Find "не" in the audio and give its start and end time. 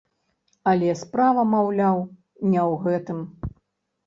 2.55-2.61